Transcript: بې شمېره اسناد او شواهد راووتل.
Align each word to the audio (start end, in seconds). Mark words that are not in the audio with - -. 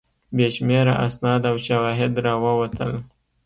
بې 0.35 0.47
شمېره 0.55 0.93
اسناد 1.05 1.41
او 1.49 1.55
شواهد 1.67 2.13
راووتل. 2.25 2.91